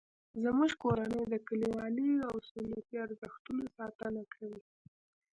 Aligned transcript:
زموږ 0.43 0.71
کورنۍ 0.83 1.23
د 1.27 1.35
کلیوالي 1.47 2.11
او 2.27 2.35
سنتي 2.49 2.95
ارزښتونو 3.05 3.63
ساتنه 3.77 4.21
کوي 4.33 4.61